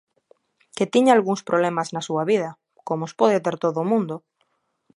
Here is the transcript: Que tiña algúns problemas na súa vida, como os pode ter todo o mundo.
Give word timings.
Que 0.77 0.85
tiña 0.93 1.11
algúns 1.13 1.41
problemas 1.49 1.87
na 1.93 2.05
súa 2.07 2.23
vida, 2.31 2.49
como 2.87 3.01
os 3.07 3.17
pode 3.19 3.37
ter 3.45 3.55
todo 3.65 3.77
o 3.81 3.89
mundo. 3.91 4.15